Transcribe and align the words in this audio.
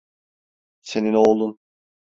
Senin 0.81 1.13
oğlun. 1.13 1.59